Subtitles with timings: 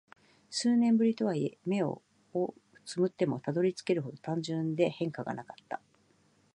[0.49, 2.01] 数年ぶりとはいえ、目を
[2.33, 5.79] 瞑ってもたどり着けるほど単純で変化がなかった。